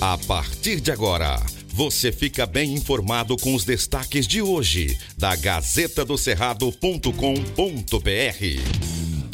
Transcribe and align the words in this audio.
A 0.00 0.16
partir 0.16 0.80
de 0.80 0.92
agora, 0.92 1.42
você 1.74 2.12
fica 2.12 2.46
bem 2.46 2.72
informado 2.72 3.36
com 3.36 3.52
os 3.52 3.64
destaques 3.64 4.28
de 4.28 4.40
hoje 4.40 4.96
da 5.16 5.34
Gazeta 5.34 6.04
do 6.04 6.16
Cerrado.com.br. 6.16 7.10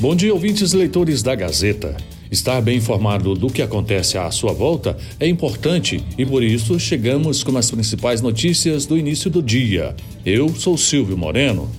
Bom 0.01 0.17
dia, 0.17 0.33
ouvintes 0.33 0.73
leitores 0.73 1.23
da 1.23 1.35
Gazeta. 1.35 1.95
Estar 2.31 2.63
bem 2.63 2.79
informado 2.79 3.35
do 3.35 3.49
que 3.49 3.61
acontece 3.61 4.17
à 4.17 4.31
sua 4.31 4.55
volta 4.55 4.97
é 5.21 5.29
importante 5.29 6.03
e 6.16 6.25
por 6.25 6.43
isso 6.43 6.81
chegamos 6.81 7.43
com 7.45 7.59
as 7.59 7.71
principais 7.71 8.23
notícias 8.23 8.87
do 8.87 8.96
início 8.96 9.31
do 9.31 9.43
dia. 9.43 9.95
Eu 10.25 10.49
sou 10.49 10.79
Silvio 10.79 11.19
Moreno. 11.19 11.71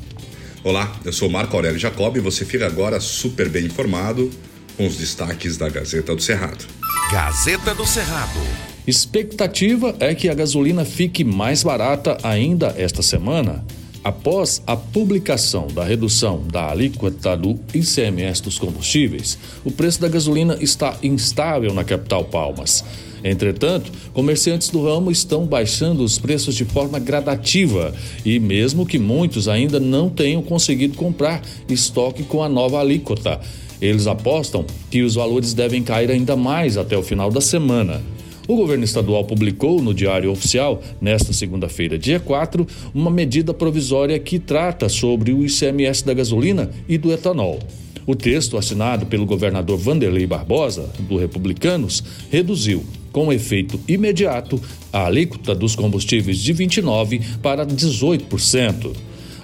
Olá, 0.64 0.96
eu 1.04 1.12
sou 1.12 1.28
Marco 1.28 1.56
Aurélio 1.56 1.80
Jacob 1.80 2.18
e 2.18 2.20
você 2.20 2.46
fica 2.46 2.68
agora 2.68 3.00
super 3.00 3.50
bem 3.50 3.66
informado 3.66 4.30
com 4.78 4.86
os 4.86 4.96
destaques 4.96 5.58
da 5.58 5.70
Gazeta 5.70 6.16
do 6.16 6.22
Cerrado. 6.22 6.66
Gazeta 7.12 7.74
do 7.74 7.86
Cerrado. 7.86 8.75
Expectativa 8.88 9.96
é 10.00 10.14
que 10.14 10.30
a 10.30 10.34
gasolina 10.36 10.86
fique 10.86 11.24
mais 11.24 11.64
barata 11.64 12.20
ainda 12.22 12.76
esta 12.78 13.02
semana. 13.02 13.66
Após 14.04 14.62
a 14.68 14.78
publicação 14.78 15.66
da 15.66 15.84
redução 15.84 16.44
da 16.52 16.70
alíquota 16.70 17.36
do 17.36 17.60
ICMS 17.74 18.44
dos 18.44 18.60
combustíveis, 18.60 19.40
o 19.64 19.72
preço 19.72 20.00
da 20.00 20.08
gasolina 20.08 20.56
está 20.62 20.96
instável 21.02 21.74
na 21.74 21.84
capital 21.84 22.26
Palmas. 22.26 22.86
Entretanto, 23.24 23.92
comerciantes 24.14 24.70
do 24.70 24.84
ramo 24.84 25.10
estão 25.10 25.48
baixando 25.48 26.04
os 26.04 26.20
preços 26.20 26.54
de 26.54 26.64
forma 26.64 27.00
gradativa 27.00 27.92
e, 28.24 28.40
mesmo 28.40 28.86
que 28.86 29.00
muitos 29.00 29.48
ainda 29.48 29.80
não 29.80 30.12
tenham 30.12 30.44
conseguido 30.44 30.96
comprar 30.96 31.42
estoque 31.68 32.22
com 32.22 32.44
a 32.44 32.48
nova 32.48 32.80
alíquota, 32.80 33.42
eles 33.82 34.06
apostam 34.06 34.64
que 34.92 35.02
os 35.02 35.16
valores 35.16 35.56
devem 35.56 35.82
cair 35.82 36.12
ainda 36.12 36.36
mais 36.36 36.78
até 36.78 36.96
o 36.96 37.02
final 37.02 37.32
da 37.32 37.42
semana. 37.42 38.04
O 38.48 38.56
governo 38.56 38.84
estadual 38.84 39.26
publicou 39.26 39.82
no 39.82 39.92
Diário 39.92 40.32
Oficial, 40.32 40.80
nesta 41.02 41.34
segunda-feira, 41.34 41.98
dia 41.98 42.20
4, 42.20 42.68
uma 42.94 43.10
medida 43.10 43.56
provisória 43.56 44.20
que 44.20 44.38
trata 44.38 44.88
sobre 44.88 45.34
o 45.34 45.44
ICMS 45.44 46.06
da 46.06 46.14
gasolina 46.14 46.70
e 46.88 46.96
do 46.96 47.12
etanol. 47.12 47.60
O 48.06 48.14
texto, 48.14 48.56
assinado 48.56 49.08
pelo 49.08 49.26
governador 49.26 49.80
Vanderlei 49.80 50.28
Barbosa, 50.28 50.88
do 51.00 51.18
Republicanos, 51.18 52.04
reduziu, 52.30 52.86
com 53.12 53.34
efeito 53.34 53.80
imediato, 53.88 54.62
a 54.94 55.08
alíquota 55.08 55.56
dos 55.56 55.76
combustíveis 55.76 56.38
de 56.38 56.54
29% 56.54 57.40
para 57.42 57.66
18%. 57.66 58.96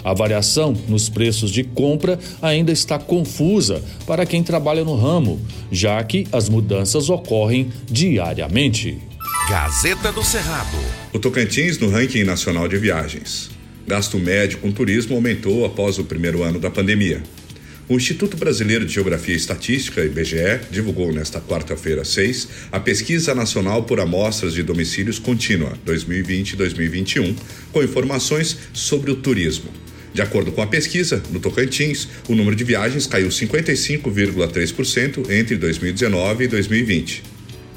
A 0.04 0.14
variação 0.14 0.76
nos 0.88 1.10
preços 1.10 1.52
de 1.52 1.64
compra 1.64 2.20
ainda 2.42 2.72
está 2.72 2.98
confusa 2.98 3.84
para 4.06 4.26
quem 4.26 4.44
trabalha 4.44 4.84
no 4.84 4.96
ramo, 4.96 5.40
já 5.72 6.04
que 6.04 6.28
as 6.32 6.50
mudanças 6.50 7.10
ocorrem 7.10 7.70
diariamente. 7.86 8.98
Gazeta 9.50 10.12
do 10.12 10.24
Cerrado. 10.24 10.78
O 11.14 11.20
Tocantins 11.20 11.78
no 11.78 11.90
ranking 11.90 12.24
nacional 12.24 12.68
de 12.68 12.78
viagens. 12.78 13.50
Gasto 13.88 14.18
médio 14.18 14.60
com 14.60 14.72
turismo 14.72 15.16
aumentou 15.16 15.66
após 15.66 15.98
o 15.98 16.04
primeiro 16.04 16.44
ano 16.44 16.60
da 16.60 16.70
pandemia. 16.70 17.22
O 17.90 17.96
Instituto 17.96 18.38
Brasileiro 18.38 18.86
de 18.86 18.94
Geografia 18.94 19.34
e 19.34 19.38
Estatística, 19.38 20.02
IBGE, 20.02 20.62
divulgou 20.72 21.12
nesta 21.12 21.42
quarta-feira 21.42 22.06
6 22.06 22.48
a 22.72 22.80
Pesquisa 22.80 23.36
Nacional 23.36 23.84
por 23.84 24.00
Amostras 24.00 24.54
de 24.54 24.64
Domicílios 24.64 25.20
Contínua 25.20 25.74
2020-2021, 25.86 27.36
com 27.74 27.84
informações 27.84 28.58
sobre 28.72 29.12
o 29.12 29.18
turismo. 29.18 29.70
De 30.14 30.22
acordo 30.22 30.52
com 30.52 30.62
a 30.62 30.68
pesquisa, 30.68 31.24
no 31.32 31.40
Tocantins, 31.40 32.08
o 32.28 32.36
número 32.36 32.56
de 32.56 32.64
viagens 32.64 33.08
caiu 33.08 33.30
55,3% 33.30 35.30
entre 35.30 35.56
2019 35.56 36.44
e 36.44 36.48
2020. 36.48 37.24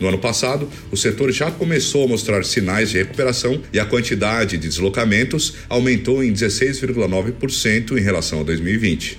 No 0.01 0.09
ano 0.09 0.19
passado, 0.19 0.69
o 0.91 0.97
setor 0.97 1.31
já 1.31 1.51
começou 1.51 2.05
a 2.05 2.09
mostrar 2.09 2.45
sinais 2.45 2.91
de 2.91 2.99
recuperação 2.99 3.63
e 3.73 3.79
a 3.79 3.85
quantidade 3.85 4.59
de 4.59 4.69
deslocamentos 4.69 5.55
aumentou 5.69 6.25
em 6.25 6.33
16,9% 6.33 7.97
em 7.97 8.01
relação 8.01 8.41
a 8.41 8.43
2020. 8.43 9.19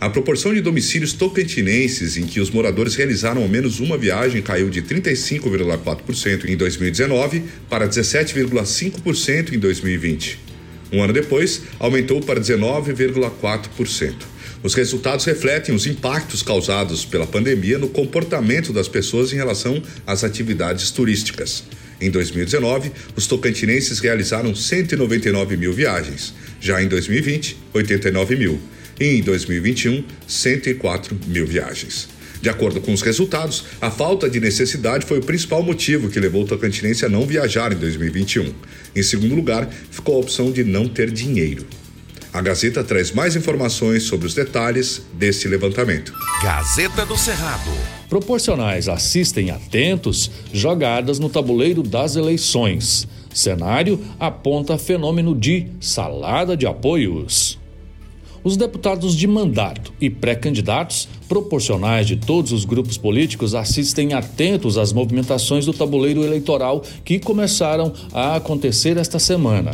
A 0.00 0.10
proporção 0.10 0.54
de 0.54 0.60
domicílios 0.60 1.12
tocantinenses 1.12 2.16
em 2.16 2.26
que 2.26 2.40
os 2.40 2.50
moradores 2.50 2.94
realizaram 2.94 3.42
ao 3.42 3.48
menos 3.48 3.80
uma 3.80 3.98
viagem 3.98 4.42
caiu 4.42 4.70
de 4.70 4.82
35,4% 4.82 6.48
em 6.48 6.56
2019 6.56 7.42
para 7.68 7.88
17,5% 7.88 9.52
em 9.52 9.58
2020. 9.58 10.47
Um 10.92 11.02
ano 11.02 11.12
depois, 11.12 11.62
aumentou 11.78 12.20
para 12.20 12.40
19,4%. 12.40 14.14
Os 14.62 14.74
resultados 14.74 15.24
refletem 15.24 15.74
os 15.74 15.86
impactos 15.86 16.42
causados 16.42 17.04
pela 17.04 17.26
pandemia 17.26 17.78
no 17.78 17.88
comportamento 17.88 18.72
das 18.72 18.88
pessoas 18.88 19.32
em 19.32 19.36
relação 19.36 19.80
às 20.06 20.24
atividades 20.24 20.90
turísticas. 20.90 21.62
Em 22.00 22.10
2019, 22.10 22.90
os 23.16 23.26
tocantinenses 23.26 23.98
realizaram 24.00 24.54
199 24.54 25.56
mil 25.56 25.72
viagens. 25.72 26.32
Já 26.60 26.82
em 26.82 26.88
2020, 26.88 27.56
89 27.72 28.36
mil. 28.36 28.60
E 28.98 29.18
em 29.18 29.22
2021, 29.22 30.04
104 30.26 31.18
mil 31.26 31.46
viagens. 31.46 32.08
De 32.40 32.48
acordo 32.48 32.80
com 32.80 32.92
os 32.92 33.02
resultados, 33.02 33.64
a 33.80 33.90
falta 33.90 34.30
de 34.30 34.40
necessidade 34.40 35.04
foi 35.04 35.18
o 35.18 35.22
principal 35.22 35.62
motivo 35.62 36.08
que 36.08 36.20
levou 36.20 36.42
o 36.42 36.46
tocantinense 36.46 37.04
a 37.04 37.08
não 37.08 37.26
viajar 37.26 37.72
em 37.72 37.76
2021. 37.76 38.52
Em 38.94 39.02
segundo 39.02 39.34
lugar, 39.34 39.68
ficou 39.90 40.16
a 40.16 40.20
opção 40.20 40.52
de 40.52 40.62
não 40.62 40.88
ter 40.88 41.10
dinheiro. 41.10 41.66
A 42.32 42.40
Gazeta 42.40 42.84
traz 42.84 43.10
mais 43.10 43.34
informações 43.34 44.04
sobre 44.04 44.26
os 44.26 44.34
detalhes 44.34 45.02
deste 45.14 45.48
levantamento. 45.48 46.12
Gazeta 46.42 47.04
do 47.04 47.16
Cerrado. 47.16 47.70
Proporcionais 48.08 48.88
assistem 48.88 49.50
atentos 49.50 50.30
jogadas 50.52 51.18
no 51.18 51.28
tabuleiro 51.28 51.82
das 51.82 52.16
eleições. 52.16 53.08
Cenário 53.34 54.00
aponta 54.18 54.78
fenômeno 54.78 55.34
de 55.34 55.66
salada 55.80 56.56
de 56.56 56.66
apoios. 56.66 57.57
Os 58.44 58.56
deputados 58.56 59.16
de 59.16 59.26
mandato 59.26 59.92
e 60.00 60.08
pré-candidatos, 60.08 61.08
proporcionais 61.28 62.06
de 62.06 62.16
todos 62.16 62.52
os 62.52 62.64
grupos 62.64 62.96
políticos, 62.96 63.54
assistem 63.54 64.14
atentos 64.14 64.78
às 64.78 64.92
movimentações 64.92 65.66
do 65.66 65.72
tabuleiro 65.72 66.24
eleitoral 66.24 66.82
que 67.04 67.18
começaram 67.18 67.92
a 68.12 68.36
acontecer 68.36 68.96
esta 68.96 69.18
semana. 69.18 69.72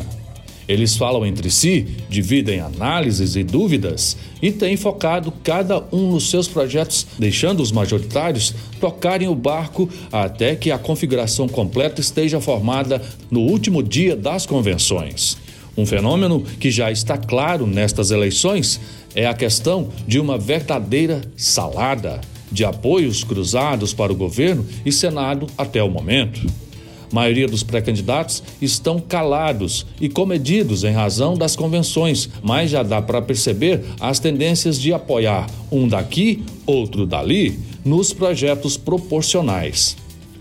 Eles 0.66 0.96
falam 0.96 1.26
entre 1.26 1.50
si, 1.50 1.86
dividem 2.08 2.60
análises 2.60 3.36
e 3.36 3.44
dúvidas 3.44 4.16
e 4.40 4.50
têm 4.50 4.78
focado 4.78 5.30
cada 5.42 5.84
um 5.92 6.12
nos 6.12 6.30
seus 6.30 6.48
projetos, 6.48 7.06
deixando 7.18 7.62
os 7.62 7.70
majoritários 7.70 8.54
tocarem 8.80 9.28
o 9.28 9.34
barco 9.34 9.88
até 10.10 10.56
que 10.56 10.70
a 10.70 10.78
configuração 10.78 11.46
completa 11.46 12.00
esteja 12.00 12.40
formada 12.40 13.02
no 13.30 13.40
último 13.40 13.82
dia 13.82 14.16
das 14.16 14.46
convenções. 14.46 15.43
Um 15.76 15.84
fenômeno 15.84 16.42
que 16.60 16.70
já 16.70 16.90
está 16.90 17.18
claro 17.18 17.66
nestas 17.66 18.10
eleições 18.10 18.80
é 19.14 19.26
a 19.26 19.34
questão 19.34 19.88
de 20.06 20.20
uma 20.20 20.38
verdadeira 20.38 21.22
salada 21.36 22.20
de 22.50 22.64
apoios 22.64 23.24
cruzados 23.24 23.92
para 23.92 24.12
o 24.12 24.16
governo 24.16 24.64
e 24.86 24.92
Senado 24.92 25.48
até 25.58 25.82
o 25.82 25.90
momento. 25.90 26.40
A 27.10 27.14
maioria 27.14 27.46
dos 27.46 27.62
pré-candidatos 27.62 28.42
estão 28.62 28.98
calados 29.00 29.86
e 30.00 30.08
comedidos 30.08 30.84
em 30.84 30.92
razão 30.92 31.34
das 31.34 31.54
convenções, 31.54 32.28
mas 32.42 32.70
já 32.70 32.82
dá 32.82 33.02
para 33.02 33.22
perceber 33.22 33.84
as 34.00 34.18
tendências 34.18 34.80
de 34.80 34.92
apoiar 34.92 35.48
um 35.70 35.86
daqui, 35.86 36.44
outro 36.66 37.06
dali, 37.06 37.58
nos 37.84 38.12
projetos 38.12 38.76
proporcionais. 38.76 39.96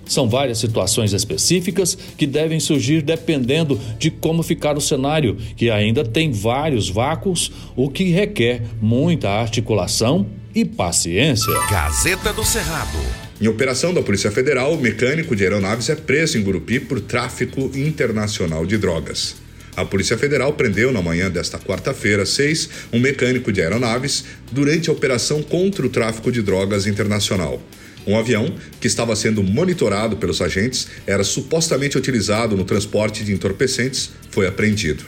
São 0.05 0.29
várias 0.29 0.57
situações 0.57 1.13
específicas 1.13 1.97
que 2.17 2.27
devem 2.27 2.59
surgir 2.59 3.01
dependendo 3.01 3.79
de 3.97 4.11
como 4.11 4.43
ficar 4.43 4.77
o 4.77 4.81
cenário, 4.81 5.37
que 5.55 5.69
ainda 5.69 6.03
tem 6.03 6.31
vários 6.31 6.89
vácuos, 6.89 7.51
o 7.75 7.89
que 7.89 8.05
requer 8.05 8.61
muita 8.81 9.29
articulação 9.29 10.25
e 10.53 10.65
paciência. 10.65 11.53
Gazeta 11.69 12.31
do 12.33 12.43
Cerrado. 12.43 12.99
Em 13.41 13.47
operação 13.47 13.93
da 13.93 14.01
Polícia 14.01 14.31
Federal, 14.31 14.73
o 14.73 14.79
mecânico 14.79 15.35
de 15.35 15.43
aeronaves 15.43 15.89
é 15.89 15.95
preso 15.95 16.37
em 16.37 16.43
Gurupi 16.43 16.79
por 16.79 17.01
tráfico 17.01 17.71
internacional 17.75 18.65
de 18.65 18.77
drogas. 18.77 19.35
A 19.75 19.83
Polícia 19.83 20.17
Federal 20.17 20.53
prendeu 20.53 20.91
na 20.91 21.01
manhã 21.01 21.31
desta 21.31 21.57
quarta-feira, 21.57 22.25
6, 22.25 22.69
um 22.93 22.99
mecânico 22.99 23.51
de 23.51 23.59
aeronaves 23.59 24.23
durante 24.51 24.89
a 24.89 24.93
operação 24.93 25.41
contra 25.41 25.83
o 25.83 25.89
tráfico 25.89 26.31
de 26.31 26.43
drogas 26.43 26.85
internacional. 26.85 27.59
Um 28.05 28.17
avião, 28.17 28.53
que 28.81 28.87
estava 28.87 29.15
sendo 29.15 29.41
monitorado 29.41 30.17
pelos 30.17 30.41
agentes, 30.41 30.87
era 31.07 31.23
supostamente 31.23 31.97
utilizado 31.97 32.55
no 32.55 32.65
transporte 32.65 33.23
de 33.23 33.31
entorpecentes, 33.31 34.11
foi 34.29 34.45
apreendido. 34.45 35.03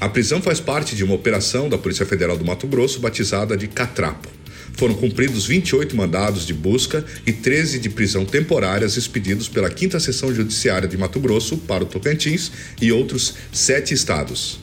A 0.00 0.08
prisão 0.08 0.42
faz 0.42 0.58
parte 0.58 0.96
de 0.96 1.04
uma 1.04 1.14
operação 1.14 1.68
da 1.68 1.78
Polícia 1.78 2.04
Federal 2.04 2.36
do 2.36 2.44
Mato 2.44 2.66
Grosso 2.66 2.98
batizada 2.98 3.56
de 3.56 3.68
Catrapo. 3.68 4.28
Foram 4.72 4.94
cumpridos 4.94 5.46
28 5.46 5.94
mandados 5.94 6.46
de 6.46 6.54
busca 6.54 7.04
e 7.26 7.32
13 7.32 7.78
de 7.78 7.90
prisão 7.90 8.24
temporárias 8.24 8.96
expedidos 8.96 9.48
pela 9.48 9.70
5 9.70 10.00
Seção 10.00 10.34
Judiciária 10.34 10.88
de 10.88 10.96
Mato 10.96 11.20
Grosso 11.20 11.58
para 11.58 11.84
o 11.84 11.86
Tocantins 11.86 12.50
e 12.80 12.90
outros 12.90 13.34
sete 13.52 13.94
estados. 13.94 14.61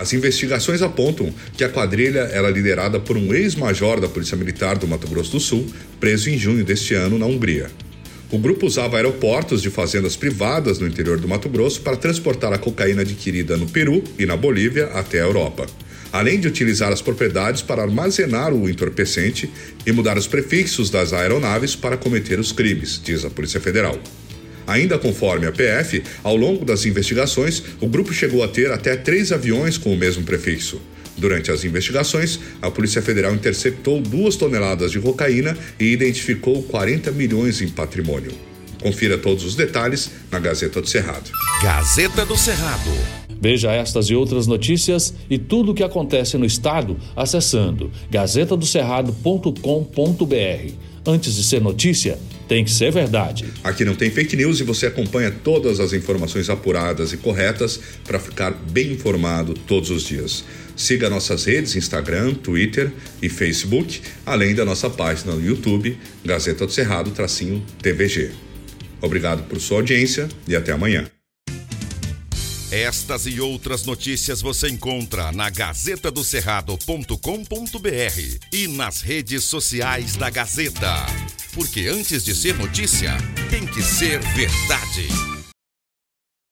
As 0.00 0.14
investigações 0.14 0.80
apontam 0.80 1.30
que 1.54 1.62
a 1.62 1.68
quadrilha 1.68 2.20
era 2.32 2.48
liderada 2.48 2.98
por 2.98 3.18
um 3.18 3.34
ex-major 3.34 4.00
da 4.00 4.08
Polícia 4.08 4.34
Militar 4.34 4.78
do 4.78 4.88
Mato 4.88 5.06
Grosso 5.06 5.32
do 5.32 5.40
Sul, 5.40 5.66
preso 6.00 6.30
em 6.30 6.38
junho 6.38 6.64
deste 6.64 6.94
ano 6.94 7.18
na 7.18 7.26
Hungria. 7.26 7.70
O 8.30 8.38
grupo 8.38 8.64
usava 8.64 8.96
aeroportos 8.96 9.60
de 9.60 9.68
fazendas 9.68 10.16
privadas 10.16 10.78
no 10.78 10.86
interior 10.86 11.20
do 11.20 11.28
Mato 11.28 11.50
Grosso 11.50 11.82
para 11.82 11.98
transportar 11.98 12.50
a 12.50 12.56
cocaína 12.56 13.02
adquirida 13.02 13.58
no 13.58 13.68
Peru 13.68 14.02
e 14.18 14.24
na 14.24 14.38
Bolívia 14.38 14.86
até 14.94 15.20
a 15.20 15.24
Europa 15.24 15.66
além 16.12 16.40
de 16.40 16.48
utilizar 16.48 16.92
as 16.92 17.00
propriedades 17.00 17.62
para 17.62 17.82
armazenar 17.82 18.52
o 18.52 18.68
entorpecente 18.68 19.48
e 19.86 19.92
mudar 19.92 20.18
os 20.18 20.26
prefixos 20.26 20.90
das 20.90 21.12
aeronaves 21.12 21.76
para 21.76 21.96
cometer 21.96 22.40
os 22.40 22.50
crimes, 22.50 23.00
diz 23.02 23.24
a 23.24 23.30
Polícia 23.30 23.60
Federal. 23.60 23.96
Ainda 24.70 24.96
conforme 24.96 25.48
a 25.48 25.52
PF, 25.52 26.04
ao 26.22 26.36
longo 26.36 26.64
das 26.64 26.86
investigações, 26.86 27.60
o 27.80 27.88
grupo 27.88 28.12
chegou 28.12 28.44
a 28.44 28.46
ter 28.46 28.70
até 28.70 28.94
três 28.94 29.32
aviões 29.32 29.76
com 29.76 29.92
o 29.92 29.96
mesmo 29.96 30.22
prefixo. 30.22 30.80
Durante 31.18 31.50
as 31.50 31.64
investigações, 31.64 32.38
a 32.62 32.70
Polícia 32.70 33.02
Federal 33.02 33.34
interceptou 33.34 34.00
duas 34.00 34.36
toneladas 34.36 34.92
de 34.92 35.00
cocaína 35.00 35.58
e 35.78 35.86
identificou 35.86 36.62
40 36.62 37.10
milhões 37.10 37.60
em 37.60 37.68
patrimônio. 37.68 38.30
Confira 38.80 39.18
todos 39.18 39.42
os 39.42 39.56
detalhes 39.56 40.08
na 40.30 40.38
Gazeta 40.38 40.80
do 40.80 40.88
Cerrado. 40.88 41.32
Gazeta 41.60 42.24
do 42.24 42.36
Cerrado. 42.36 42.92
Veja 43.40 43.72
estas 43.72 44.06
e 44.06 44.14
outras 44.14 44.46
notícias 44.46 45.12
e 45.28 45.36
tudo 45.36 45.72
o 45.72 45.74
que 45.74 45.82
acontece 45.82 46.38
no 46.38 46.44
estado 46.44 46.96
acessando 47.16 47.90
gazetadocerrado.com.br. 48.08 50.89
Antes 51.06 51.34
de 51.34 51.42
ser 51.42 51.60
notícia, 51.60 52.18
tem 52.48 52.64
que 52.64 52.70
ser 52.70 52.90
verdade. 52.90 53.46
Aqui 53.62 53.84
não 53.84 53.94
tem 53.94 54.10
fake 54.10 54.36
news 54.36 54.60
e 54.60 54.64
você 54.64 54.86
acompanha 54.86 55.30
todas 55.30 55.78
as 55.80 55.92
informações 55.92 56.50
apuradas 56.50 57.12
e 57.12 57.16
corretas 57.16 57.80
para 58.04 58.18
ficar 58.18 58.50
bem 58.50 58.92
informado 58.92 59.54
todos 59.54 59.88
os 59.90 60.02
dias. 60.02 60.44
Siga 60.76 61.08
nossas 61.08 61.44
redes 61.44 61.76
Instagram, 61.76 62.34
Twitter 62.34 62.90
e 63.22 63.28
Facebook, 63.28 64.00
além 64.26 64.54
da 64.54 64.64
nossa 64.64 64.90
página 64.90 65.32
no 65.32 65.44
YouTube, 65.44 65.96
Gazeta 66.24 66.66
do 66.66 66.72
Cerrado, 66.72 67.10
tracinho 67.10 67.64
TVG. 67.82 68.30
Obrigado 69.00 69.44
por 69.44 69.60
sua 69.60 69.78
audiência 69.78 70.28
e 70.48 70.56
até 70.56 70.72
amanhã. 70.72 71.06
Estas 72.70 73.26
e 73.26 73.40
outras 73.40 73.84
notícias 73.84 74.40
você 74.40 74.68
encontra 74.68 75.32
na 75.32 75.50
gazetadocerrado.com.br 75.50 78.46
e 78.52 78.68
nas 78.68 79.00
redes 79.00 79.42
sociais 79.42 80.14
da 80.14 80.30
Gazeta. 80.30 81.04
Porque 81.52 81.88
antes 81.88 82.24
de 82.24 82.32
ser 82.32 82.54
notícia, 82.54 83.16
tem 83.50 83.66
que 83.66 83.82
ser 83.82 84.20
verdade. 84.20 85.39